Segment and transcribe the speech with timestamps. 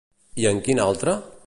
[0.43, 1.17] I en quin altre?